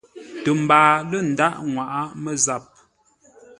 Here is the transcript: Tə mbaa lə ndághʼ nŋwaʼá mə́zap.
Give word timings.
Tə 0.43 0.49
mbaa 0.61 0.91
lə 1.09 1.17
ndághʼ 1.31 1.57
nŋwaʼá 1.65 2.01
mə́zap. 2.23 2.63